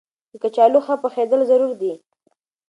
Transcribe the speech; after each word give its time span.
د 0.31 0.33
کچالو 0.43 0.79
ښه 0.85 0.95
پخېدل 1.03 1.39
ضروري 1.49 1.75
دي. 1.81 1.93